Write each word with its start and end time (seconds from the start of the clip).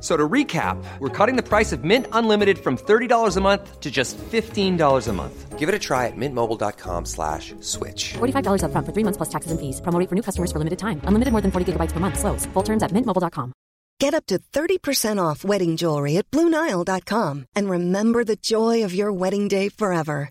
So 0.00 0.16
to 0.16 0.28
recap, 0.28 0.76
we're 1.00 1.08
cutting 1.08 1.34
the 1.34 1.42
price 1.42 1.72
of 1.72 1.82
Mint 1.82 2.06
Unlimited 2.12 2.58
from 2.58 2.76
$30 2.76 3.36
a 3.36 3.40
month 3.40 3.80
to 3.80 3.90
just 3.90 4.16
$15 4.16 5.08
a 5.08 5.12
month. 5.12 5.58
Give 5.58 5.68
it 5.68 5.74
a 5.74 5.78
try 5.78 6.06
at 6.06 6.16
mintmobile.com 6.16 7.04
slash 7.04 7.52
switch. 7.60 8.14
$45 8.18 8.62
upfront 8.62 8.86
for 8.86 8.92
three 8.92 9.02
months 9.02 9.16
plus 9.16 9.28
taxes 9.28 9.50
and 9.50 9.58
fees. 9.58 9.80
Promo 9.80 9.98
rate 9.98 10.08
for 10.08 10.14
new 10.14 10.22
customers 10.22 10.52
for 10.52 10.58
limited 10.58 10.78
time. 10.78 11.00
Unlimited 11.02 11.32
more 11.32 11.42
than 11.42 11.50
40 11.50 11.72
gigabytes 11.72 11.90
per 11.90 11.98
month. 11.98 12.20
Slows. 12.20 12.46
Full 12.54 12.62
terms 12.62 12.84
at 12.84 12.92
mintmobile.com. 12.92 13.52
Get 13.98 14.14
up 14.14 14.26
to 14.26 14.38
30% 14.38 15.18
off 15.18 15.44
wedding 15.44 15.76
jewelry 15.76 16.16
at 16.18 16.30
BlueNile.com 16.30 17.46
and 17.56 17.68
remember 17.68 18.22
the 18.22 18.36
joy 18.36 18.84
of 18.84 18.94
your 18.94 19.12
wedding 19.12 19.48
day 19.48 19.68
forever. 19.68 20.30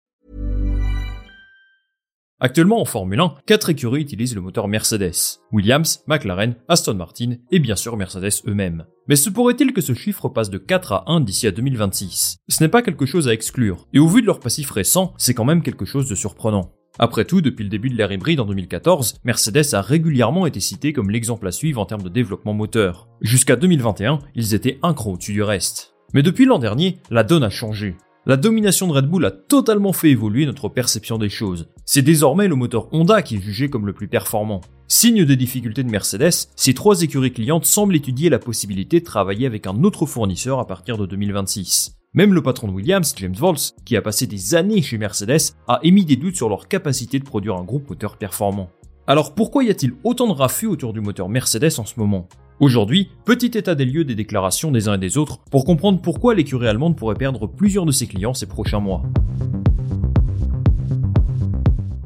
Actuellement 2.43 2.81
en 2.81 2.85
Formule 2.85 3.19
1, 3.19 3.35
quatre 3.45 3.69
écuries 3.69 4.01
utilisent 4.01 4.33
le 4.33 4.41
moteur 4.41 4.67
Mercedes. 4.67 5.13
Williams, 5.51 6.03
McLaren, 6.07 6.55
Aston 6.67 6.95
Martin 6.95 7.35
et 7.51 7.59
bien 7.59 7.75
sûr 7.75 7.95
Mercedes 7.97 8.41
eux-mêmes. 8.47 8.87
Mais 9.07 9.15
se 9.15 9.29
pourrait-il 9.29 9.73
que 9.73 9.81
ce 9.81 9.93
chiffre 9.93 10.27
passe 10.27 10.49
de 10.49 10.57
4 10.57 10.91
à 10.91 11.03
1 11.05 11.21
d'ici 11.21 11.45
à 11.45 11.51
2026 11.51 12.37
Ce 12.49 12.63
n'est 12.63 12.67
pas 12.67 12.81
quelque 12.81 13.05
chose 13.05 13.27
à 13.27 13.33
exclure, 13.33 13.87
et 13.93 13.99
au 13.99 14.07
vu 14.07 14.21
de 14.21 14.25
leur 14.25 14.39
passif 14.39 14.71
récent, 14.71 15.13
c'est 15.19 15.35
quand 15.35 15.45
même 15.45 15.61
quelque 15.61 15.85
chose 15.85 16.09
de 16.09 16.15
surprenant. 16.15 16.71
Après 16.97 17.25
tout, 17.25 17.41
depuis 17.41 17.61
le 17.61 17.69
début 17.69 17.91
de 17.91 17.95
l'ère 17.95 18.11
hybride 18.11 18.39
en 18.39 18.45
2014, 18.45 19.19
Mercedes 19.23 19.75
a 19.75 19.83
régulièrement 19.83 20.47
été 20.47 20.59
cité 20.59 20.93
comme 20.93 21.11
l'exemple 21.11 21.45
à 21.45 21.51
suivre 21.51 21.79
en 21.79 21.85
termes 21.85 22.01
de 22.01 22.09
développement 22.09 22.55
moteur. 22.55 23.07
Jusqu'à 23.21 23.55
2021, 23.55 24.17
ils 24.33 24.55
étaient 24.55 24.79
un 24.81 24.95
cran 24.95 25.11
au-dessus 25.11 25.33
du 25.33 25.43
reste. 25.43 25.93
Mais 26.15 26.23
depuis 26.23 26.45
l'an 26.45 26.57
dernier, 26.57 26.97
la 27.11 27.23
donne 27.23 27.43
a 27.43 27.51
changé. 27.51 27.97
La 28.27 28.37
domination 28.37 28.85
de 28.85 28.93
Red 28.93 29.07
Bull 29.07 29.25
a 29.25 29.31
totalement 29.31 29.93
fait 29.93 30.11
évoluer 30.11 30.45
notre 30.45 30.69
perception 30.69 31.17
des 31.17 31.27
choses. 31.27 31.69
C'est 31.85 32.03
désormais 32.03 32.47
le 32.47 32.53
moteur 32.53 32.87
Honda 32.93 33.23
qui 33.23 33.37
est 33.37 33.41
jugé 33.41 33.67
comme 33.67 33.87
le 33.87 33.93
plus 33.93 34.07
performant. 34.07 34.61
Signe 34.87 35.25
des 35.25 35.35
difficultés 35.35 35.83
de 35.83 35.89
Mercedes, 35.89 36.29
ces 36.55 36.75
trois 36.75 37.01
écuries 37.01 37.33
clientes 37.33 37.65
semblent 37.65 37.95
étudier 37.95 38.29
la 38.29 38.37
possibilité 38.37 38.99
de 38.99 39.05
travailler 39.05 39.47
avec 39.47 39.65
un 39.65 39.83
autre 39.83 40.05
fournisseur 40.05 40.59
à 40.59 40.67
partir 40.67 40.99
de 40.99 41.07
2026. 41.07 41.95
Même 42.13 42.35
le 42.35 42.43
patron 42.43 42.67
de 42.67 42.73
Williams, 42.73 43.11
James 43.17 43.33
Waltz, 43.41 43.73
qui 43.85 43.97
a 43.97 44.03
passé 44.03 44.27
des 44.27 44.53
années 44.53 44.83
chez 44.83 44.99
Mercedes, 44.99 45.55
a 45.67 45.79
émis 45.81 46.05
des 46.05 46.15
doutes 46.15 46.35
sur 46.35 46.47
leur 46.47 46.67
capacité 46.67 47.17
de 47.17 47.23
produire 47.23 47.55
un 47.55 47.63
groupe 47.63 47.89
moteur 47.89 48.17
performant. 48.17 48.69
Alors 49.07 49.33
pourquoi 49.33 49.63
y 49.63 49.71
a-t-il 49.71 49.93
autant 50.03 50.27
de 50.27 50.33
raffus 50.33 50.67
autour 50.67 50.93
du 50.93 51.01
moteur 51.01 51.27
Mercedes 51.27 51.79
en 51.79 51.85
ce 51.85 51.99
moment? 51.99 52.29
Aujourd'hui, 52.61 53.09
petit 53.25 53.57
état 53.57 53.73
des 53.73 53.85
lieux 53.85 54.03
des 54.03 54.13
déclarations 54.13 54.69
des 54.69 54.87
uns 54.87 54.93
et 54.93 54.99
des 54.99 55.17
autres 55.17 55.39
pour 55.49 55.65
comprendre 55.65 55.99
pourquoi 55.99 56.35
l'écurie 56.35 56.67
allemande 56.67 56.95
pourrait 56.95 57.15
perdre 57.15 57.47
plusieurs 57.47 57.87
de 57.87 57.91
ses 57.91 58.05
clients 58.05 58.35
ces 58.35 58.45
prochains 58.45 58.79
mois. 58.79 59.01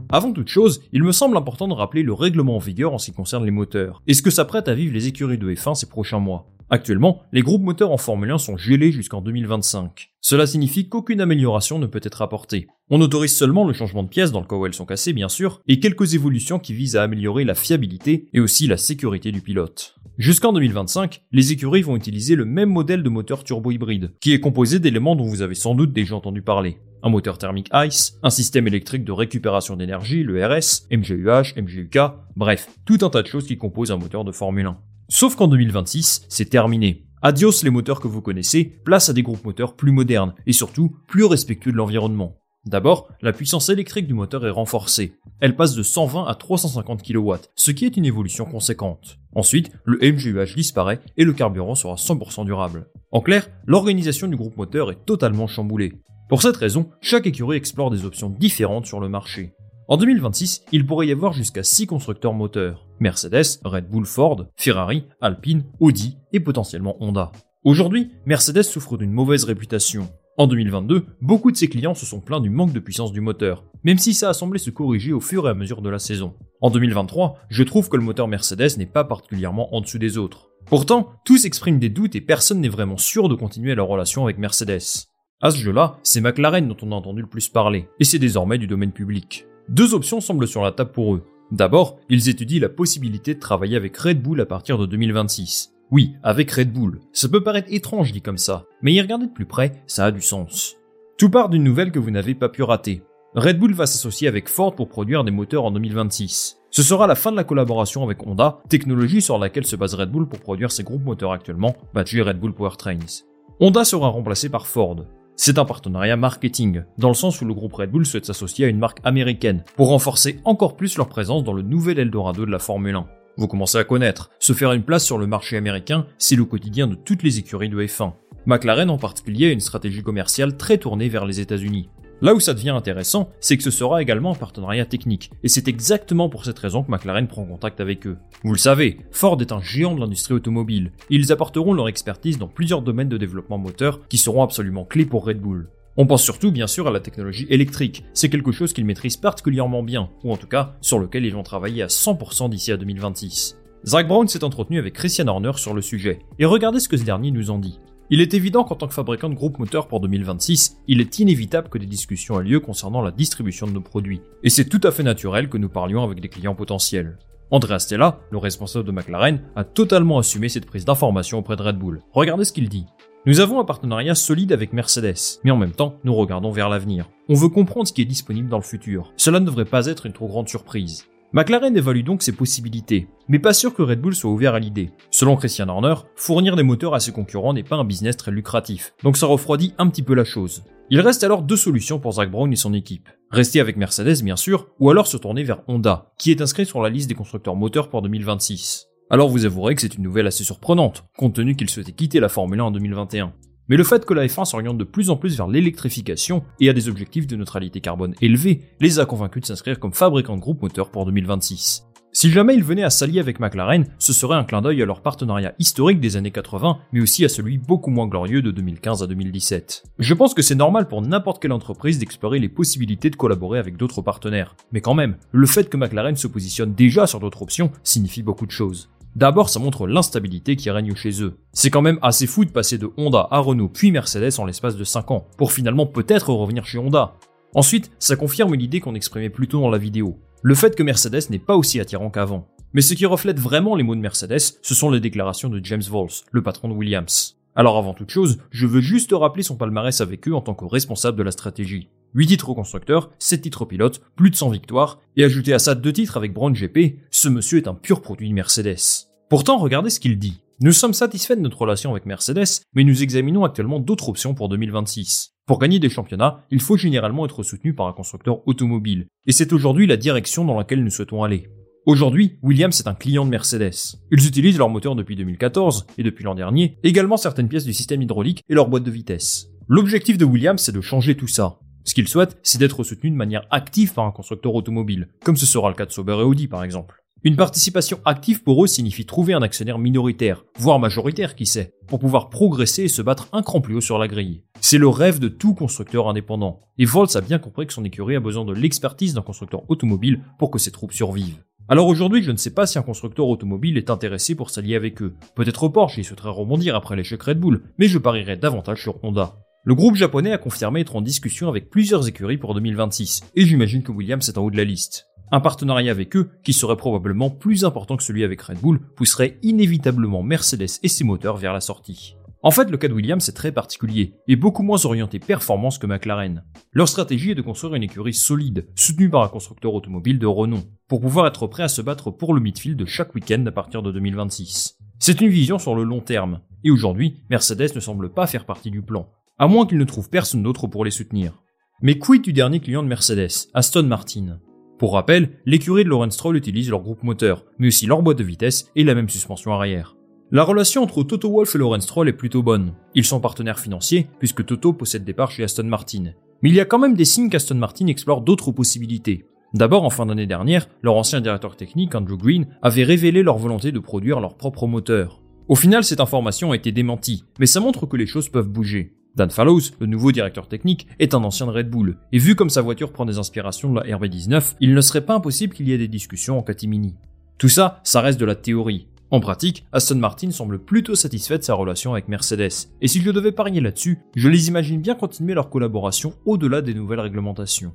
Avant 0.10 0.32
toute 0.32 0.48
chose, 0.48 0.82
il 0.94 1.04
me 1.04 1.12
semble 1.12 1.36
important 1.36 1.68
de 1.68 1.74
rappeler 1.74 2.04
le 2.04 2.14
règlement 2.14 2.56
en 2.56 2.60
vigueur 2.60 2.94
en 2.94 2.98
ce 2.98 3.08
qui 3.08 3.12
concerne 3.12 3.44
les 3.44 3.52
moteurs, 3.52 4.02
et 4.08 4.14
ce 4.14 4.22
que 4.22 4.30
s'apprête 4.30 4.70
à 4.70 4.76
vivre 4.76 4.94
les 4.94 5.08
écuries 5.08 5.38
de 5.38 5.54
F1 5.54 5.76
ces 5.76 5.90
prochains 5.90 6.20
mois? 6.20 6.48
Actuellement, 6.72 7.22
les 7.32 7.44
groupes 7.44 7.62
moteurs 7.62 7.92
en 7.92 7.98
Formule 7.98 8.32
1 8.32 8.40
sont 8.40 8.58
gelés 8.58 8.92
jusqu'en 8.92 9.22
2025. 9.22 10.10
Cela 10.20 10.48
signifie 10.48 10.90
qu'aucune 10.90 11.22
amélioration 11.22 11.78
ne 11.78 11.86
peut 11.86 12.02
être 12.02 12.24
apportée. 12.24 12.66
On 12.90 13.02
autorise 13.02 13.38
seulement 13.38 13.68
le 13.68 13.74
changement 13.74 14.02
de 14.02 14.10
pièces 14.10 14.32
dans 14.32 14.40
le 14.40 14.48
cas 14.48 14.56
où 14.56 14.66
elles 14.66 14.74
sont 14.74 14.88
cassées 14.88 15.14
bien 15.14 15.30
sûr, 15.30 15.62
et 15.68 15.80
quelques 15.80 16.16
évolutions 16.16 16.58
qui 16.58 16.74
visent 16.74 16.96
à 16.96 17.04
améliorer 17.04 17.44
la 17.44 17.54
fiabilité 17.54 18.30
et 18.34 18.40
aussi 18.40 18.66
la 18.66 18.78
sécurité 18.78 19.32
du 19.32 19.42
pilote. 19.42 19.96
Jusqu'en 20.18 20.54
2025, 20.54 21.22
les 21.32 21.52
écuries 21.52 21.84
vont 21.84 21.96
utiliser 21.96 22.36
le 22.36 22.46
même 22.46 22.72
modèle 22.72 23.04
de 23.04 23.10
moteur 23.10 23.44
turbo-hybride, 23.44 24.14
qui 24.20 24.34
est 24.34 24.40
composé 24.40 24.80
d'éléments 24.80 25.16
dont 25.16 25.26
vous 25.26 25.44
avez 25.44 25.56
sans 25.56 25.76
doute 25.76 25.94
déjà 25.94 26.16
entendu 26.16 26.42
parler. 26.42 26.80
Un 27.04 27.10
moteur 27.10 27.38
thermique 27.38 27.70
ICE, 27.74 28.18
un 28.24 28.32
système 28.32 28.66
électrique 28.66 29.04
de 29.04 29.12
récupération 29.12 29.76
d'énergie, 29.76 30.24
le 30.24 30.44
RS, 30.44 30.88
MGUH, 30.90 31.62
MGUK, 31.62 32.00
bref, 32.36 32.70
tout 32.86 32.98
un 33.02 33.12
tas 33.12 33.22
de 33.22 33.28
choses 33.28 33.46
qui 33.46 33.58
composent 33.58 33.92
un 33.92 33.98
moteur 33.98 34.24
de 34.24 34.32
Formule 34.32 34.66
1. 34.66 34.78
Sauf 35.08 35.36
qu'en 35.36 35.48
2026, 35.48 36.26
c'est 36.30 36.50
terminé. 36.50 37.06
Adios 37.22 37.64
les 37.64 37.70
moteurs 37.70 38.00
que 38.00 38.08
vous 38.08 38.22
connaissez, 38.22 38.66
place 38.84 39.10
à 39.10 39.14
des 39.14 39.24
groupes 39.24 39.46
moteurs 39.46 39.76
plus 39.76 39.92
modernes 39.92 40.34
et 40.48 40.54
surtout 40.54 40.96
plus 41.08 41.26
respectueux 41.26 41.72
de 41.72 41.78
l'environnement. 41.78 42.38
D'abord, 42.66 43.10
la 43.22 43.32
puissance 43.32 43.70
électrique 43.70 44.08
du 44.08 44.16
moteur 44.16 44.46
est 44.48 44.52
renforcée. 44.52 45.14
Elle 45.40 45.56
passe 45.56 45.76
de 45.76 45.84
120 45.84 46.26
à 46.26 46.34
350 46.34 47.04
kW, 47.04 47.34
ce 47.56 47.70
qui 47.70 47.86
est 47.86 47.98
une 47.98 48.06
évolution 48.06 48.46
conséquente. 48.46 49.20
Ensuite, 49.36 49.72
le 49.84 50.00
MGUH 50.00 50.56
disparaît 50.56 51.00
et 51.18 51.26
le 51.26 51.34
carburant 51.34 51.76
sera 51.76 51.96
100% 51.96 52.44
durable. 52.46 52.88
En 53.12 53.22
clair, 53.22 53.48
l'organisation 53.68 54.28
du 54.28 54.36
groupe 54.36 54.58
moteur 54.58 54.92
est 54.92 55.06
totalement 55.06 55.46
chamboulée. 55.46 55.94
Pour 56.28 56.42
cette 56.42 56.58
raison, 56.58 56.90
chaque 57.02 57.28
écurie 57.28 57.58
explore 57.58 57.92
des 57.92 58.04
options 58.04 58.32
différentes 58.32 58.88
sur 58.88 59.00
le 59.00 59.10
marché. 59.10 59.54
En 59.88 59.98
2026, 59.98 60.64
il 60.72 60.88
pourrait 60.88 61.08
y 61.08 61.12
avoir 61.12 61.34
jusqu'à 61.34 61.62
6 61.62 61.86
constructeurs 61.86 62.34
moteurs. 62.34 62.85
Mercedes, 63.00 63.60
Red 63.64 63.90
Bull, 63.90 64.06
Ford, 64.06 64.46
Ferrari, 64.56 65.06
Alpine, 65.22 65.64
Audi 65.80 66.18
et 66.34 66.40
potentiellement 66.40 66.98
Honda. 67.00 67.32
Aujourd'hui, 67.64 68.12
Mercedes 68.26 68.64
souffre 68.64 68.98
d'une 68.98 69.12
mauvaise 69.12 69.44
réputation. 69.44 70.08
En 70.38 70.48
2022, 70.48 71.06
beaucoup 71.22 71.52
de 71.52 71.58
ses 71.58 71.70
clients 71.70 71.94
se 71.94 72.06
sont 72.06 72.20
plaints 72.20 72.42
du 72.42 72.50
manque 72.50 72.74
de 72.74 72.80
puissance 72.80 73.14
du 73.14 73.22
moteur, 73.22 73.64
même 73.84 73.98
si 73.98 74.14
ça 74.14 74.30
a 74.30 74.34
semblé 74.34 74.60
se 74.60 74.70
corriger 74.70 75.14
au 75.14 75.22
fur 75.22 75.48
et 75.48 75.50
à 75.50 75.54
mesure 75.54 75.82
de 75.82 75.90
la 75.90 76.00
saison. 76.00 76.34
En 76.62 76.70
2023, 76.70 77.38
je 77.50 77.64
trouve 77.64 77.88
que 77.88 77.96
le 77.96 78.04
moteur 78.04 78.28
Mercedes 78.28 78.78
n'est 78.78 78.86
pas 78.86 79.06
particulièrement 79.06 79.74
en 79.74 79.82
dessous 79.82 79.98
des 79.98 80.18
autres. 80.18 80.50
Pourtant, 80.66 81.14
tous 81.24 81.46
expriment 81.46 81.80
des 81.80 81.90
doutes 81.90 82.16
et 82.16 82.22
personne 82.22 82.60
n'est 82.60 82.70
vraiment 82.70 82.98
sûr 82.98 83.30
de 83.30 83.36
continuer 83.36 83.76
leur 83.76 83.88
relation 83.88 84.26
avec 84.26 84.38
Mercedes. 84.38 85.08
À 85.42 85.52
ce 85.52 85.58
jeu-là, 85.58 86.00
c'est 86.04 86.22
McLaren 86.22 86.68
dont 86.68 86.78
on 86.82 86.92
a 86.92 86.96
entendu 86.96 87.22
le 87.22 87.28
plus 87.28 87.50
parler, 87.50 87.88
et 88.00 88.04
c'est 88.04 88.20
désormais 88.20 88.58
du 88.58 88.68
domaine 88.68 88.92
public. 88.92 89.46
Deux 89.70 89.94
options 89.94 90.22
semblent 90.22 90.48
sur 90.48 90.64
la 90.64 90.72
table 90.72 90.92
pour 90.92 91.16
eux. 91.16 91.24
D'abord, 91.56 92.00
ils 92.10 92.28
étudient 92.28 92.60
la 92.60 92.68
possibilité 92.68 93.34
de 93.34 93.40
travailler 93.40 93.78
avec 93.78 93.96
Red 93.96 94.22
Bull 94.22 94.42
à 94.42 94.46
partir 94.46 94.78
de 94.78 94.86
2026. 94.86 95.72
Oui, 95.90 96.16
avec 96.22 96.52
Red 96.52 96.74
Bull. 96.74 97.00
Ça 97.14 97.30
peut 97.30 97.42
paraître 97.42 97.72
étrange 97.72 98.12
dit 98.12 98.22
comme 98.22 98.38
ça, 98.38 98.66
mais 98.82 98.92
y 98.92 99.00
regarder 99.00 99.28
de 99.28 99.32
plus 99.32 99.46
près, 99.46 99.72
ça 99.88 100.04
a 100.04 100.12
du 100.12 100.20
sens. 100.20 100.76
Tout 101.18 101.30
part 101.30 101.48
d'une 101.48 101.64
nouvelle 101.64 101.94
que 101.94 102.00
vous 102.00 102.12
n'avez 102.12 102.36
pas 102.36 102.50
pu 102.50 102.62
rater. 102.62 103.04
Red 103.36 103.58
Bull 103.58 103.74
va 103.74 103.86
s'associer 103.86 104.28
avec 104.28 104.50
Ford 104.50 104.76
pour 104.76 104.90
produire 104.90 105.24
des 105.24 105.32
moteurs 105.32 105.64
en 105.64 105.72
2026. 105.72 106.58
Ce 106.72 106.84
sera 106.84 107.08
la 107.08 107.16
fin 107.16 107.32
de 107.32 107.38
la 107.38 107.46
collaboration 107.46 108.04
avec 108.04 108.28
Honda, 108.28 108.60
technologie 108.68 109.22
sur 109.22 109.38
laquelle 109.38 109.66
se 109.66 109.78
base 109.78 109.96
Red 109.96 110.12
Bull 110.12 110.28
pour 110.28 110.42
produire 110.42 110.74
ses 110.74 110.84
groupes 110.84 111.06
moteurs 111.06 111.32
actuellement, 111.32 111.78
battus 111.94 112.22
Red 112.22 112.38
Bull 112.38 112.54
Powertrains. 112.54 113.24
Honda 113.62 113.86
sera 113.86 114.10
remplacé 114.10 114.50
par 114.50 114.68
Ford. 114.68 115.06
C'est 115.38 115.60
un 115.60 115.66
partenariat 115.66 116.16
marketing, 116.16 116.84
dans 116.98 117.10
le 117.10 117.14
sens 117.14 117.42
où 117.42 117.46
le 117.46 117.54
groupe 117.54 117.74
Red 117.74 117.92
Bull 117.92 118.06
souhaite 118.06 118.26
s'associer 118.26 118.66
à 118.66 118.70
une 118.70 118.80
marque 118.80 119.00
américaine, 119.04 119.66
pour 119.76 119.90
renforcer 119.90 120.40
encore 120.46 120.78
plus 120.78 120.98
leur 120.98 121.10
présence 121.10 121.44
dans 121.44 121.52
le 121.52 121.62
nouvel 121.62 122.00
Eldorado 122.00 122.46
de 122.46 122.52
la 122.52 122.60
Formule 122.60 122.96
1. 122.96 123.06
Vous 123.38 123.48
commencez 123.48 123.78
à 123.78 123.84
connaître, 123.84 124.30
se 124.40 124.54
faire 124.54 124.72
une 124.72 124.84
place 124.84 125.04
sur 125.04 125.18
le 125.18 125.28
marché 125.28 125.58
américain, 125.58 126.08
c'est 126.18 126.38
le 126.38 126.46
quotidien 126.46 126.88
de 126.88 126.96
toutes 126.96 127.22
les 127.22 127.38
écuries 127.38 127.68
de 127.68 127.78
F1. 127.78 128.14
McLaren 128.46 128.90
en 128.90 128.98
particulier 128.98 129.48
a 129.48 129.52
une 129.52 129.60
stratégie 129.60 130.04
commerciale 130.04 130.56
très 130.56 130.78
tournée 130.78 131.10
vers 131.10 131.26
les 131.26 131.42
États-Unis. 131.42 131.90
Là 132.22 132.34
où 132.34 132.40
ça 132.40 132.54
devient 132.54 132.70
intéressant, 132.70 133.30
c'est 133.42 133.58
que 133.58 133.64
ce 133.64 133.72
sera 133.72 134.02
également 134.02 134.32
un 134.32 134.36
partenariat 134.36 134.86
technique, 134.86 135.32
et 135.44 135.50
c'est 135.50 135.68
exactement 135.68 136.30
pour 136.30 136.46
cette 136.46 136.60
raison 136.60 136.82
que 136.82 136.90
McLaren 136.90 137.28
prend 137.28 137.44
contact 137.44 137.82
avec 137.82 138.08
eux. 138.08 138.18
Vous 138.44 138.54
le 138.54 138.58
savez, 138.58 139.00
Ford 139.12 139.38
est 139.42 139.52
un 139.52 139.62
géant 139.62 139.96
de 139.96 140.00
l'industrie 140.00 140.34
automobile, 140.34 140.92
et 141.10 141.16
ils 141.16 141.34
apporteront 141.34 141.74
leur 141.74 141.90
expertise 141.90 142.38
dans 142.38 142.48
plusieurs 142.48 142.82
domaines 142.82 143.10
de 143.10 143.18
développement 143.18 143.58
moteur 143.58 144.08
qui 144.08 144.18
seront 144.18 144.44
absolument 144.44 144.86
clés 144.86 145.06
pour 145.06 145.26
Red 145.26 145.42
Bull. 145.42 145.68
On 145.98 146.08
pense 146.08 146.24
surtout 146.24 146.52
bien 146.52 146.68
sûr 146.68 146.88
à 146.88 146.92
la 146.92 147.00
technologie 147.02 147.48
électrique, 147.50 148.06
c'est 148.14 148.30
quelque 148.30 148.52
chose 148.52 148.72
qu'ils 148.72 148.86
maîtrisent 148.86 149.18
particulièrement 149.18 149.84
bien, 149.84 150.10
ou 150.24 150.32
en 150.32 150.38
tout 150.38 150.48
cas 150.48 150.76
sur 150.80 151.00
lequel 151.00 151.26
ils 151.26 151.34
vont 151.34 151.44
travailler 151.44 151.84
à 151.84 151.88
100% 151.88 152.50
d'ici 152.50 152.72
à 152.72 152.78
2026. 152.78 153.58
Zach 153.86 154.08
Brown 154.08 154.28
s'est 154.28 154.44
entretenu 154.44 154.80
avec 154.80 154.94
Christian 154.94 155.28
Horner 155.28 155.54
sur 155.58 155.74
le 155.74 155.82
sujet, 155.82 156.20
et 156.40 156.46
regardez 156.46 156.80
ce 156.80 156.90
que 156.90 156.98
ce 156.98 157.04
dernier 157.04 157.32
nous 157.32 157.52
en 157.52 157.60
dit. 157.60 157.80
Il 158.12 158.22
est 158.22 158.36
évident 158.36 158.64
qu'en 158.64 158.76
tant 158.76 158.88
que 158.88 158.94
fabricant 158.94 159.30
de 159.30 159.36
groupe 159.36 159.58
moteur 159.58 159.88
pour 159.88 160.00
2026, 160.00 160.78
il 160.88 161.02
est 161.02 161.18
inévitable 161.18 161.70
que 161.70 161.80
des 161.80 161.88
discussions 161.88 162.40
aient 162.40 162.44
lieu 162.44 162.60
concernant 162.60 163.02
la 163.02 163.10
distribution 163.10 163.66
de 163.66 163.72
nos 163.72 163.82
produits, 163.82 164.22
et 164.44 164.52
c'est 164.52 164.70
tout 164.70 164.82
à 164.84 164.92
fait 164.92 165.02
naturel 165.02 165.50
que 165.50 165.58
nous 165.58 165.70
parlions 165.70 166.04
avec 166.04 166.20
des 166.20 166.30
clients 166.30 166.54
potentiels. 166.54 167.18
Andrea 167.50 167.80
Stella, 167.80 168.20
le 168.30 168.38
responsable 168.38 168.86
de 168.86 168.92
McLaren, 168.92 169.42
a 169.56 169.64
totalement 169.64 170.20
assumé 170.20 170.50
cette 170.50 170.68
prise 170.68 170.86
d'information 170.86 171.40
auprès 171.40 171.56
de 171.56 171.64
Red 171.64 171.80
Bull. 171.80 172.02
Regardez 172.14 172.46
ce 172.46 172.54
qu'il 172.54 172.70
dit. 172.70 172.86
Nous 173.26 173.40
avons 173.40 173.60
un 173.60 173.66
partenariat 173.66 174.14
solide 174.14 174.52
avec 174.52 174.72
Mercedes, 174.72 175.40
mais 175.44 175.50
en 175.50 175.58
même 175.58 175.72
temps, 175.72 175.96
nous 176.04 176.14
regardons 176.14 176.52
vers 176.52 176.70
l'avenir. 176.70 177.10
On 177.28 177.34
veut 177.34 177.50
comprendre 177.50 177.88
ce 177.88 177.94
qui 177.94 178.04
est 178.04 178.06
disponible 178.06 178.50
dans 178.50 178.58
le 178.58 178.64
futur. 178.64 179.14
Cela 179.18 179.40
ne 179.40 179.46
devrait 179.48 179.66
pas 179.66 179.88
être 179.88 180.06
une 180.06 180.14
trop 180.14 180.28
grande 180.28 180.48
surprise. 180.48 181.08
McLaren 181.34 181.76
évalue 181.76 182.04
donc 182.04 182.24
ses 182.24 182.32
possibilités, 182.32 183.08
mais 183.28 183.40
pas 183.40 183.54
sûr 183.54 183.74
que 183.74 183.82
Red 183.82 184.00
Bull 184.00 184.16
soit 184.16 184.32
ouvert 184.32 184.54
à 184.54 184.60
l'idée. 184.60 184.92
Selon 185.12 185.36
Christian 185.36 185.68
Horner, 185.68 185.96
fournir 186.16 186.56
des 186.56 186.64
moteurs 186.64 186.94
à 186.94 187.00
ses 187.00 187.12
concurrents 187.12 187.54
n'est 187.54 187.64
pas 187.64 187.76
un 187.76 187.84
business 187.84 188.16
très 188.16 188.32
lucratif, 188.32 188.94
donc 189.04 189.18
ça 189.18 189.26
refroidit 189.26 189.74
un 189.78 189.88
petit 189.88 190.04
peu 190.04 190.14
la 190.14 190.24
chose. 190.24 190.64
Il 190.90 191.02
reste 191.02 191.24
alors 191.24 191.42
deux 191.42 191.58
solutions 191.58 192.00
pour 192.00 192.14
Zach 192.14 192.30
Brown 192.30 192.52
et 192.54 192.56
son 192.56 192.74
équipe. 192.74 193.10
Rester 193.32 193.60
avec 193.60 193.76
Mercedes 193.76 194.24
bien 194.24 194.36
sûr, 194.36 194.68
ou 194.80 194.90
alors 194.90 195.08
se 195.08 195.18
tourner 195.18 195.44
vers 195.44 195.62
Honda, 195.68 196.12
qui 196.18 196.32
est 196.32 196.42
inscrit 196.42 196.66
sur 196.66 196.82
la 196.82 196.90
liste 196.90 197.10
des 197.10 197.16
constructeurs 197.16 197.56
moteurs 197.56 197.90
pour 197.90 198.02
2026. 198.02 198.88
Alors 199.10 199.30
vous 199.30 199.46
avouerez 199.46 199.76
que 199.76 199.82
c'est 199.82 199.96
une 199.96 200.04
nouvelle 200.04 200.28
assez 200.28 200.44
surprenante, 200.44 201.06
compte 201.18 201.36
tenu 201.36 201.56
qu'il 201.56 201.70
souhaitait 201.70 201.92
quitter 201.92 202.20
la 202.20 202.30
Formule 202.30 202.60
1 202.60 202.64
en 202.64 202.72
2021. 202.72 203.34
Mais 203.68 203.78
le 203.78 203.84
fait 203.84 204.06
que 204.06 204.14
la 204.14 204.26
F1 204.28 204.46
s'oriente 204.46 204.78
de 204.78 204.84
plus 204.84 205.10
en 205.10 205.16
plus 205.16 205.38
vers 205.38 205.48
l'électrification 205.48 206.44
et 206.60 206.70
a 206.70 206.74
des 206.74 206.88
objectifs 206.88 207.28
de 207.28 207.36
neutralité 207.36 207.82
carbone 207.82 208.14
élevés 208.22 208.62
les 208.80 209.00
a 209.00 209.06
convaincus 209.06 209.42
de 209.42 209.48
s'inscrire 209.48 209.80
comme 209.80 209.94
fabricant 209.94 210.36
de 210.36 210.42
groupe 210.42 210.62
moteur 210.62 210.92
pour 210.92 211.06
2026. 211.06 211.86
Si 212.18 212.32
jamais 212.32 212.56
ils 212.56 212.64
venaient 212.64 212.86
à 212.86 212.90
s'allier 212.90 213.20
avec 213.20 213.42
McLaren, 213.42 213.88
ce 214.00 214.14
serait 214.14 214.38
un 214.38 214.46
clin 214.46 214.62
d'œil 214.62 214.82
à 214.82 214.86
leur 214.86 215.02
partenariat 215.02 215.54
historique 215.60 216.00
des 216.00 216.16
années 216.16 216.32
80, 216.32 216.78
mais 216.94 217.02
aussi 217.02 217.26
à 217.26 217.30
celui 217.30 217.58
beaucoup 217.58 217.90
moins 217.90 218.08
glorieux 218.08 218.42
de 218.42 218.52
2015 218.52 219.04
à 219.04 219.08
2017. 219.08 219.84
Je 220.00 220.14
pense 220.14 220.34
que 220.34 220.42
c'est 220.42 220.56
normal 220.56 220.88
pour 220.88 221.02
n'importe 221.02 221.42
quelle 221.42 221.52
entreprise 221.52 222.00
d'explorer 222.00 222.40
les 222.40 222.48
possibilités 222.48 223.10
de 223.10 223.18
collaborer 223.18 223.60
avec 223.60 223.76
d'autres 223.76 224.02
partenaires. 224.02 224.56
Mais 224.72 224.80
quand 224.80 224.94
même, 224.94 225.18
le 225.34 225.46
fait 225.46 225.68
que 225.68 225.76
McLaren 225.76 226.16
se 226.16 226.28
positionne 226.28 226.74
déjà 226.74 227.06
sur 227.06 227.20
d'autres 227.20 227.42
options 227.42 227.72
signifie 227.84 228.24
beaucoup 228.24 228.46
de 228.46 228.52
choses. 228.52 228.90
D'abord, 229.16 229.48
ça 229.48 229.60
montre 229.60 229.88
l'instabilité 229.88 230.58
qui 230.58 230.70
règne 230.70 230.94
chez 230.94 231.24
eux. 231.24 231.38
C'est 231.54 231.70
quand 231.70 231.82
même 231.82 232.00
assez 232.02 232.28
fou 232.28 232.44
de 232.44 232.50
passer 232.50 232.78
de 232.78 232.92
Honda 232.98 233.30
à 233.32 233.40
Renault 233.40 233.70
puis 233.70 233.90
Mercedes 233.90 234.38
en 234.40 234.46
l'espace 234.46 234.76
de 234.76 234.84
5 234.84 235.10
ans, 235.12 235.28
pour 235.38 235.54
finalement 235.54 235.86
peut-être 235.86 236.34
revenir 236.34 236.66
chez 236.66 236.80
Honda. 236.80 237.16
Ensuite, 237.54 237.92
ça 237.98 238.18
confirme 238.18 238.56
l'idée 238.56 238.82
qu'on 238.82 238.94
exprimait 238.94 239.30
plus 239.30 239.48
tôt 239.48 239.62
dans 239.62 239.70
la 239.70 239.78
vidéo. 239.78 240.20
Le 240.42 240.54
fait 240.54 240.76
que 240.76 240.84
Mercedes 240.84 241.30
n'est 241.30 241.40
pas 241.40 241.56
aussi 241.56 241.80
attirant 241.80 242.10
qu'avant. 242.10 242.50
Mais 242.74 242.82
ce 242.82 242.94
qui 242.94 243.06
reflète 243.06 243.40
vraiment 243.40 243.76
les 243.76 243.84
mots 243.84 243.96
de 243.96 244.02
Mercedes, 244.02 244.60
ce 244.62 244.76
sont 244.76 244.90
les 244.90 245.00
déclarations 245.00 245.48
de 245.48 245.64
James 245.64 245.82
Vols, 245.90 246.10
le 246.34 246.44
patron 246.44 246.68
de 246.68 246.74
Williams. 246.74 247.38
Alors 247.56 247.78
avant 247.78 247.94
toute 247.94 248.10
chose, 248.10 248.40
je 248.52 248.68
veux 248.68 248.82
juste 248.82 249.14
rappeler 249.14 249.44
son 249.44 249.56
palmarès 249.56 250.02
avec 250.02 250.28
eux 250.28 250.36
en 250.36 250.42
tant 250.42 250.56
que 250.56 250.66
responsable 250.66 251.18
de 251.18 251.24
la 251.24 251.32
stratégie. 251.32 251.88
8 252.16 252.28
titres 252.28 252.48
au 252.48 252.56
constructeur, 252.56 253.12
7 253.20 253.42
titres 253.42 253.64
au 253.64 253.66
pilote, 253.66 254.02
plus 254.16 254.30
de 254.30 254.36
100 254.36 254.50
victoires, 254.50 255.02
et 255.18 255.26
ajouter 255.26 255.54
à 255.54 255.60
ça 255.60 255.76
2 255.76 255.92
titres 255.92 256.16
avec 256.16 256.34
Brown 256.34 256.54
GP, 256.54 257.00
ce 257.12 257.28
monsieur 257.28 257.58
est 257.58 257.68
un 257.68 257.74
pur 257.74 258.02
produit 258.02 258.30
de 258.30 258.34
Mercedes. 258.34 259.10
Pourtant, 259.30 259.58
regardez 259.58 259.90
ce 259.90 260.00
qu'il 260.00 260.18
dit. 260.18 260.40
Nous 260.62 260.72
sommes 260.72 260.94
satisfaits 260.94 261.36
de 261.36 261.42
notre 261.42 261.60
relation 261.60 261.92
avec 261.92 262.06
Mercedes, 262.06 262.62
mais 262.74 262.86
nous 262.86 263.04
examinons 263.04 263.44
actuellement 263.44 263.82
d'autres 263.82 264.08
options 264.08 264.34
pour 264.34 264.48
2026. 264.48 265.34
Pour 265.46 265.60
gagner 265.60 265.80
des 265.80 265.90
championnats, 265.90 266.46
il 266.52 266.62
faut 266.62 266.78
généralement 266.78 267.26
être 267.26 267.44
soutenu 267.44 267.74
par 267.74 267.88
un 267.88 267.94
constructeur 267.94 268.48
automobile, 268.48 269.08
et 269.28 269.34
c'est 269.34 269.52
aujourd'hui 269.52 269.86
la 269.86 269.98
direction 269.98 270.46
dans 270.46 270.58
laquelle 270.58 270.86
nous 270.86 270.90
souhaitons 270.90 271.22
aller. 271.22 271.50
Aujourd'hui, 271.86 272.40
Williams 272.42 272.80
est 272.80 272.88
un 272.88 272.96
client 272.96 273.26
de 273.26 273.30
Mercedes. 273.30 273.98
Ils 274.10 274.26
utilisent 274.26 274.58
leur 274.58 274.70
moteur 274.70 274.96
depuis 274.96 275.18
2014, 275.18 275.86
et 275.98 276.04
depuis 276.04 276.24
l'an 276.24 276.34
dernier, 276.34 276.78
également 276.82 277.18
certaines 277.18 277.50
pièces 277.50 277.66
du 277.66 277.74
système 277.74 278.02
hydraulique 278.02 278.42
et 278.48 278.56
leur 278.56 278.70
boîte 278.70 278.84
de 278.84 278.92
vitesse. 278.92 279.50
L'objectif 279.68 280.18
de 280.18 280.26
Williams, 280.26 280.62
c'est 280.62 280.72
de 280.72 280.80
changer 280.80 281.18
tout 281.18 281.28
ça. 281.28 281.60
Ce 281.86 281.94
qu'il 281.94 282.08
souhaite, 282.08 282.38
c'est 282.42 282.58
d'être 282.58 282.84
soutenu 282.84 283.12
de 283.12 283.16
manière 283.16 283.46
active 283.52 283.94
par 283.94 284.06
un 284.06 284.12
constructeur 284.12 284.56
automobile, 284.56 285.08
comme 285.24 285.38
ce 285.38 285.46
sera 285.46 285.70
le 285.70 285.76
cas 285.76 285.86
de 285.86 285.92
Sauber 285.92 286.18
et 286.20 286.24
Audi 286.24 286.48
par 286.48 286.64
exemple. 286.64 287.04
Une 287.24 287.36
participation 287.36 288.00
active 288.06 288.44
pour 288.44 288.64
eux 288.64 288.68
signifie 288.68 289.06
trouver 289.06 289.34
un 289.34 289.42
actionnaire 289.44 289.78
minoritaire, 289.78 290.46
voire 290.58 290.80
majoritaire 290.80 291.36
qui 291.36 291.46
sait, 291.46 291.74
pour 291.88 292.00
pouvoir 292.00 292.30
progresser 292.30 292.84
et 292.84 292.88
se 292.88 293.04
battre 293.04 293.30
un 293.34 293.44
cran 293.44 293.62
plus 293.62 293.76
haut 293.76 293.82
sur 293.82 294.00
la 294.00 294.08
grille. 294.08 294.44
C'est 294.62 294.80
le 294.80 294.88
rêve 294.88 295.20
de 295.20 295.28
tout 295.28 295.54
constructeur 295.54 296.08
indépendant, 296.10 296.62
et 296.80 296.86
Volts 296.86 297.16
a 297.16 297.22
bien 297.22 297.40
compris 297.40 297.68
que 297.68 297.74
son 297.74 297.86
écurie 297.86 298.16
a 298.16 298.20
besoin 298.20 298.46
de 298.46 298.54
l'expertise 298.54 299.14
d'un 299.14 299.22
constructeur 299.22 299.64
automobile 299.70 300.22
pour 300.40 300.50
que 300.50 300.60
ses 300.60 300.72
troupes 300.72 300.94
survivent. 300.94 301.44
Alors 301.68 301.88
aujourd'hui, 301.88 302.22
je 302.22 302.32
ne 302.32 302.38
sais 302.38 302.54
pas 302.54 302.68
si 302.68 302.78
un 302.78 302.84
constructeur 302.84 303.28
automobile 303.28 303.78
est 303.78 303.90
intéressé 303.90 304.36
pour 304.36 304.52
s'allier 304.52 304.76
avec 304.76 305.02
eux. 305.02 305.16
Peut-être 305.36 305.68
Porsche, 305.68 305.98
il 305.98 306.04
souhaiterait 306.04 306.30
rebondir 306.30 306.76
après 306.76 306.96
l'échec 306.96 307.22
Red 307.22 307.40
Bull, 307.40 307.64
mais 307.78 307.88
je 307.88 307.98
parierais 307.98 308.38
davantage 308.38 308.82
sur 308.82 309.04
Honda. 309.04 309.45
Le 309.68 309.74
groupe 309.74 309.96
japonais 309.96 310.32
a 310.32 310.38
confirmé 310.38 310.82
être 310.82 310.96
en 310.96 311.02
discussion 311.02 311.50
avec 311.50 311.72
plusieurs 311.72 312.08
écuries 312.08 312.38
pour 312.38 312.54
2026, 312.54 313.24
et 313.36 313.48
j'imagine 313.48 313.82
que 313.82 313.92
Williams 313.92 314.30
est 314.30 314.38
en 314.38 314.44
haut 314.44 314.52
de 314.52 314.58
la 314.58 314.64
liste. 314.64 315.08
Un 315.32 315.40
partenariat 315.40 315.90
avec 315.90 316.16
eux, 316.16 316.30
qui 316.44 316.54
serait 316.54 316.78
probablement 316.78 317.32
plus 317.32 317.66
important 317.66 317.98
que 317.98 318.04
celui 318.04 318.24
avec 318.24 318.40
Red 318.44 318.60
Bull, 318.60 318.80
pousserait 318.96 319.40
inévitablement 319.42 320.22
Mercedes 320.22 320.78
et 320.84 320.88
ses 320.88 321.04
moteurs 321.04 321.38
vers 321.38 321.52
la 321.52 321.62
sortie. 321.62 322.16
En 322.44 322.52
fait, 322.52 322.70
le 322.70 322.78
cas 322.78 322.88
de 322.88 322.94
Williams 322.94 323.28
est 323.28 323.32
très 323.32 323.52
particulier, 323.52 324.14
et 324.28 324.36
beaucoup 324.36 324.62
moins 324.62 324.86
orienté 324.86 325.18
performance 325.18 325.80
que 325.80 325.88
McLaren. 325.88 326.44
Leur 326.72 326.88
stratégie 326.88 327.32
est 327.32 327.36
de 327.36 327.42
construire 327.42 327.74
une 327.74 327.82
écurie 327.82 328.14
solide, 328.14 328.68
soutenue 328.76 329.10
par 329.10 329.24
un 329.24 329.30
constructeur 329.30 329.74
automobile 329.74 330.20
de 330.20 330.28
renom, 330.28 330.64
pour 330.88 331.02
pouvoir 331.02 331.26
être 331.26 331.48
prêt 331.48 331.64
à 331.64 331.70
se 331.70 331.82
battre 331.82 332.12
pour 332.12 332.36
le 332.36 332.40
midfield 332.40 332.86
chaque 332.86 333.16
week-end 333.16 333.44
à 333.48 333.52
partir 333.52 333.82
de 333.82 333.92
2026. 333.92 334.78
C'est 335.00 335.22
une 335.22 335.30
vision 335.30 335.58
sur 335.58 335.74
le 335.74 335.82
long 335.82 336.02
terme, 336.02 336.42
et 336.64 336.70
aujourd'hui, 336.70 337.24
Mercedes 337.32 337.74
ne 337.74 337.80
semble 337.80 338.14
pas 338.14 338.28
faire 338.28 338.46
partie 338.46 338.70
du 338.70 338.84
plan, 338.84 339.10
à 339.38 339.48
moins 339.48 339.66
qu'ils 339.66 339.78
ne 339.78 339.84
trouvent 339.84 340.10
personne 340.10 340.44
d'autre 340.44 340.68
pour 340.68 340.86
les 340.86 340.92
soutenir. 340.92 341.42
Mais 341.82 342.00
quid 342.00 342.22
du 342.22 342.34
dernier 342.34 342.60
client 342.60 342.84
de 342.84 342.88
Mercedes, 342.88 343.50
Aston 343.54 343.84
Martin? 343.84 344.40
Pour 344.80 344.94
rappel, 344.94 345.40
l'écurie 345.46 345.84
de 345.84 345.90
Lawrence 345.90 346.14
Stroll 346.14 346.38
utilise 346.38 346.70
leur 346.70 346.82
groupe 346.82 347.04
moteur, 347.04 347.46
mais 347.60 347.68
aussi 347.68 347.86
leur 347.86 348.02
boîte 348.02 348.18
de 348.18 348.24
vitesse 348.24 348.72
et 348.76 348.84
la 348.84 348.96
même 348.96 349.10
suspension 349.10 349.54
arrière. 349.54 349.96
La 350.32 350.44
relation 350.44 350.84
entre 350.84 351.04
Toto 351.04 351.30
Wolff 351.30 351.56
et 351.56 351.58
Lawrence 351.58 351.84
Stroll 351.84 352.10
est 352.10 352.14
plutôt 352.14 352.44
bonne. 352.44 352.74
Ils 352.96 353.06
sont 353.06 353.20
partenaires 353.20 353.60
financiers, 353.60 354.08
puisque 354.20 354.46
Toto 354.46 354.74
possède 354.74 355.04
des 355.04 355.14
parts 355.14 355.32
chez 355.32 355.44
Aston 355.44 355.66
Martin. 355.66 356.14
Mais 356.42 356.50
il 356.50 356.56
y 356.56 356.60
a 356.60 356.66
quand 356.66 356.80
même 356.80 356.96
des 356.96 357.06
signes 357.06 357.30
qu'Aston 357.30 357.56
Martin 357.56 357.88
explore 357.88 358.22
d'autres 358.22 358.52
possibilités. 358.52 359.26
D'abord, 359.54 359.84
en 359.84 359.90
fin 359.90 360.06
d'année 360.06 360.28
dernière, 360.28 360.68
leur 360.82 360.96
ancien 360.96 361.22
directeur 361.22 361.56
technique, 361.56 361.94
Andrew 361.94 362.18
Green, 362.18 362.48
avait 362.62 362.84
révélé 362.84 363.24
leur 363.24 363.38
volonté 363.38 363.72
de 363.72 363.80
produire 363.80 364.20
leur 364.20 364.36
propre 364.36 364.68
moteur. 364.68 365.22
Au 365.48 365.56
final, 365.56 365.84
cette 365.84 366.02
information 366.02 366.52
a 366.52 366.56
été 366.56 366.72
démentie, 366.72 367.24
mais 367.40 367.46
ça 367.46 367.60
montre 367.60 367.86
que 367.86 367.96
les 367.96 368.08
choses 368.08 368.30
peuvent 368.30 368.50
bouger. 368.50 368.95
Dan 369.16 369.30
Fallows, 369.30 369.62
le 369.80 369.86
nouveau 369.86 370.12
directeur 370.12 370.50
technique, 370.50 370.88
est 371.00 371.14
un 371.14 371.24
ancien 371.24 371.46
de 371.46 371.52
Red 371.52 371.70
Bull, 371.70 371.98
et 372.12 372.18
vu 372.18 372.36
comme 372.36 372.50
sa 372.50 372.62
voiture 372.62 372.92
prend 372.92 373.06
des 373.06 373.18
inspirations 373.18 373.72
de 373.72 373.80
la 373.80 373.98
RB19, 373.98 374.56
il 374.60 374.74
ne 374.74 374.82
serait 374.82 375.06
pas 375.06 375.16
impossible 375.16 375.54
qu'il 375.54 375.70
y 375.70 375.74
ait 375.74 375.78
des 375.78 375.88
discussions 375.88 376.38
en 376.38 376.44
catimini. 376.44 376.96
Tout 377.38 377.48
ça, 377.48 377.80
ça 377.84 378.02
reste 378.02 378.20
de 378.20 378.26
la 378.26 378.36
théorie. 378.36 378.88
En 379.12 379.22
pratique, 379.22 379.66
Aston 379.72 379.96
Martin 379.96 380.32
semble 380.32 380.60
plutôt 380.60 380.96
satisfait 380.96 381.38
de 381.38 381.44
sa 381.44 381.54
relation 381.54 381.94
avec 381.94 382.10
Mercedes, 382.10 382.68
et 382.82 382.88
si 382.90 383.00
je 383.00 383.12
devais 383.12 383.32
parier 383.32 383.62
là-dessus, 383.62 384.00
je 384.16 384.28
les 384.28 384.50
imagine 384.50 384.82
bien 384.82 384.96
continuer 384.96 385.34
leur 385.34 385.50
collaboration 385.50 386.14
au-delà 386.26 386.62
des 386.62 386.74
nouvelles 386.74 387.00
réglementations. 387.00 387.74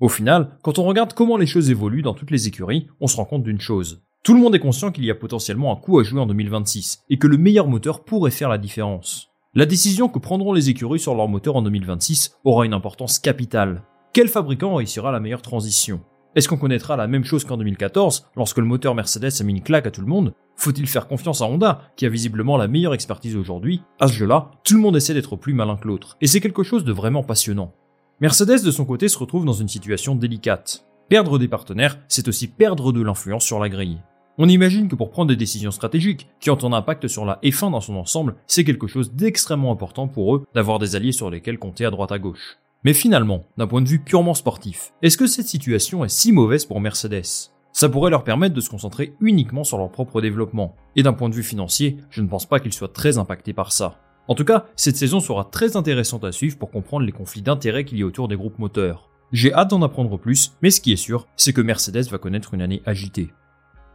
Au 0.00 0.08
final, 0.08 0.58
quand 0.62 0.78
on 0.78 0.84
regarde 0.84 1.14
comment 1.14 1.38
les 1.38 1.46
choses 1.46 1.70
évoluent 1.70 2.02
dans 2.02 2.12
toutes 2.12 2.30
les 2.32 2.48
écuries, 2.48 2.88
on 3.00 3.06
se 3.06 3.16
rend 3.16 3.24
compte 3.24 3.44
d'une 3.44 3.60
chose. 3.60 4.02
Tout 4.24 4.34
le 4.34 4.40
monde 4.40 4.54
est 4.54 4.60
conscient 4.60 4.92
qu'il 4.92 5.04
y 5.04 5.10
a 5.10 5.14
potentiellement 5.14 5.72
un 5.72 5.80
coup 5.80 5.98
à 5.98 6.02
jouer 6.02 6.20
en 6.20 6.26
2026, 6.26 7.04
et 7.08 7.18
que 7.18 7.28
le 7.28 7.38
meilleur 7.38 7.66
moteur 7.66 8.04
pourrait 8.04 8.30
faire 8.30 8.48
la 8.48 8.58
différence. 8.58 9.31
La 9.54 9.66
décision 9.66 10.08
que 10.08 10.18
prendront 10.18 10.54
les 10.54 10.70
écuries 10.70 10.98
sur 10.98 11.14
leur 11.14 11.28
moteur 11.28 11.56
en 11.56 11.62
2026 11.62 12.38
aura 12.44 12.64
une 12.64 12.72
importance 12.72 13.18
capitale. 13.18 13.82
Quel 14.14 14.28
fabricant 14.28 14.76
réussira 14.76 15.12
la 15.12 15.20
meilleure 15.20 15.42
transition? 15.42 16.00
Est-ce 16.34 16.48
qu'on 16.48 16.56
connaîtra 16.56 16.96
la 16.96 17.06
même 17.06 17.26
chose 17.26 17.44
qu'en 17.44 17.58
2014, 17.58 18.30
lorsque 18.34 18.56
le 18.56 18.64
moteur 18.64 18.94
Mercedes 18.94 19.28
a 19.38 19.44
mis 19.44 19.52
une 19.52 19.62
claque 19.62 19.86
à 19.86 19.90
tout 19.90 20.00
le 20.00 20.06
monde? 20.06 20.32
Faut-il 20.56 20.86
faire 20.86 21.06
confiance 21.06 21.42
à 21.42 21.44
Honda, 21.44 21.82
qui 21.96 22.06
a 22.06 22.08
visiblement 22.08 22.56
la 22.56 22.66
meilleure 22.66 22.94
expertise 22.94 23.36
aujourd'hui? 23.36 23.82
À 24.00 24.08
ce 24.08 24.14
jeu-là, 24.14 24.52
tout 24.64 24.72
le 24.72 24.80
monde 24.80 24.96
essaie 24.96 25.12
d'être 25.12 25.36
plus 25.36 25.52
malin 25.52 25.76
que 25.76 25.86
l'autre, 25.86 26.16
et 26.22 26.26
c'est 26.28 26.40
quelque 26.40 26.62
chose 26.62 26.84
de 26.84 26.92
vraiment 26.92 27.22
passionnant. 27.22 27.74
Mercedes 28.22 28.64
de 28.64 28.70
son 28.70 28.86
côté 28.86 29.08
se 29.08 29.18
retrouve 29.18 29.44
dans 29.44 29.52
une 29.52 29.68
situation 29.68 30.14
délicate. 30.14 30.86
Perdre 31.10 31.38
des 31.38 31.48
partenaires, 31.48 31.98
c'est 32.08 32.26
aussi 32.26 32.48
perdre 32.48 32.90
de 32.90 33.02
l'influence 33.02 33.44
sur 33.44 33.58
la 33.58 33.68
grille. 33.68 33.98
On 34.38 34.48
imagine 34.48 34.88
que 34.88 34.96
pour 34.96 35.10
prendre 35.10 35.28
des 35.28 35.36
décisions 35.36 35.70
stratégiques 35.70 36.28
qui 36.40 36.48
ont 36.48 36.64
un 36.64 36.72
impact 36.72 37.06
sur 37.06 37.26
la 37.26 37.38
F1 37.42 37.70
dans 37.70 37.82
son 37.82 37.96
ensemble, 37.96 38.36
c'est 38.46 38.64
quelque 38.64 38.86
chose 38.86 39.12
d'extrêmement 39.12 39.72
important 39.72 40.08
pour 40.08 40.34
eux 40.34 40.46
d'avoir 40.54 40.78
des 40.78 40.96
alliés 40.96 41.12
sur 41.12 41.28
lesquels 41.28 41.58
compter 41.58 41.84
à 41.84 41.90
droite 41.90 42.12
à 42.12 42.18
gauche. 42.18 42.58
Mais 42.82 42.94
finalement, 42.94 43.44
d'un 43.58 43.66
point 43.66 43.82
de 43.82 43.88
vue 43.88 43.98
purement 43.98 44.32
sportif, 44.32 44.94
est-ce 45.02 45.18
que 45.18 45.26
cette 45.26 45.46
situation 45.46 46.02
est 46.04 46.08
si 46.08 46.32
mauvaise 46.32 46.64
pour 46.64 46.80
Mercedes? 46.80 47.50
Ça 47.72 47.88
pourrait 47.90 48.10
leur 48.10 48.24
permettre 48.24 48.54
de 48.54 48.60
se 48.62 48.70
concentrer 48.70 49.14
uniquement 49.20 49.64
sur 49.64 49.76
leur 49.76 49.90
propre 49.90 50.22
développement. 50.22 50.76
Et 50.96 51.02
d'un 51.02 51.12
point 51.12 51.28
de 51.28 51.34
vue 51.34 51.42
financier, 51.42 51.98
je 52.10 52.22
ne 52.22 52.28
pense 52.28 52.46
pas 52.46 52.58
qu'ils 52.58 52.72
soient 52.72 52.88
très 52.88 53.18
impactés 53.18 53.52
par 53.52 53.70
ça. 53.70 53.98
En 54.28 54.34
tout 54.34 54.44
cas, 54.44 54.64
cette 54.76 54.96
saison 54.96 55.20
sera 55.20 55.44
très 55.44 55.76
intéressante 55.76 56.24
à 56.24 56.32
suivre 56.32 56.56
pour 56.56 56.70
comprendre 56.70 57.04
les 57.04 57.12
conflits 57.12 57.42
d'intérêts 57.42 57.84
qu'il 57.84 57.98
y 57.98 58.02
a 58.02 58.06
autour 58.06 58.28
des 58.28 58.36
groupes 58.36 58.58
moteurs. 58.58 59.10
J'ai 59.30 59.52
hâte 59.52 59.70
d'en 59.70 59.82
apprendre 59.82 60.18
plus, 60.18 60.52
mais 60.62 60.70
ce 60.70 60.80
qui 60.80 60.92
est 60.92 60.96
sûr, 60.96 61.26
c'est 61.36 61.52
que 61.52 61.60
Mercedes 61.60 62.08
va 62.10 62.18
connaître 62.18 62.54
une 62.54 62.62
année 62.62 62.82
agitée. 62.84 63.32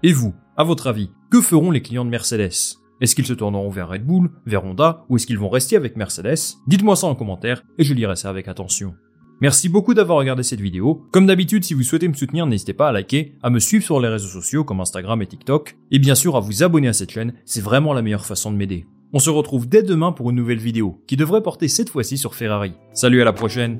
Et 0.04 0.14
vous, 0.14 0.36
à 0.56 0.64
votre 0.64 0.86
avis, 0.86 1.10
que 1.32 1.42
feront 1.42 1.72
les 1.72 1.82
clients 1.82 2.06
de 2.06 2.12
Mercedes? 2.12 2.78
Est-ce 3.02 3.16
qu'ils 3.16 3.26
se 3.26 3.34
tourneront 3.34 3.70
vers 3.70 3.90
Red 3.90 4.06
Bull, 4.06 4.30
vers 4.46 4.64
Honda, 4.64 5.06
ou 5.10 5.16
est-ce 5.16 5.26
qu'ils 5.26 5.40
vont 5.40 5.50
rester 5.50 5.76
avec 5.76 5.96
Mercedes? 5.96 6.58
Dites-moi 6.68 6.96
ça 6.96 7.08
en 7.08 7.16
commentaire 7.16 7.64
et 7.80 7.84
je 7.84 7.96
lirai 7.96 8.16
ça 8.16 8.30
avec 8.30 8.48
attention. 8.48 8.94
Merci 9.42 9.70
beaucoup 9.70 9.96
d'avoir 9.96 10.20
regardé 10.20 10.44
cette 10.44 10.62
vidéo. 10.62 11.08
Comme 11.12 11.26
d'habitude, 11.26 11.64
si 11.64 11.74
vous 11.74 11.82
souhaitez 11.82 12.08
me 12.08 12.14
soutenir, 12.14 12.46
n'hésitez 12.46 12.74
pas 12.74 12.90
à 12.90 12.92
liker, 12.92 13.38
à 13.42 13.50
me 13.50 13.60
suivre 13.60 13.84
sur 13.84 14.00
les 14.00 14.08
réseaux 14.08 14.28
sociaux 14.28 14.64
comme 14.64 14.82
Instagram 14.82 15.20
et 15.24 15.28
TikTok, 15.28 15.78
et 15.90 16.00
bien 16.00 16.16
sûr 16.16 16.36
à 16.36 16.42
vous 16.42 16.62
abonner 16.62 16.90
à 16.90 16.94
cette 16.94 17.12
chaîne, 17.12 17.34
c'est 17.46 17.62
vraiment 17.62 17.94
la 17.94 18.04
meilleure 18.04 18.26
façon 18.26 18.52
de 18.52 18.58
m'aider. 18.58 18.86
On 19.14 19.20
se 19.20 19.32
retrouve 19.32 19.68
dès 19.68 19.82
demain 19.82 20.12
pour 20.12 20.30
une 20.30 20.36
nouvelle 20.36 20.60
vidéo, 20.60 21.02
qui 21.08 21.18
devrait 21.18 21.42
porter 21.42 21.68
cette 21.68 21.90
fois-ci 21.90 22.20
sur 22.20 22.36
Ferrari. 22.36 22.74
Salut 22.94 23.22
à 23.22 23.26
la 23.26 23.34
prochaine 23.34 23.80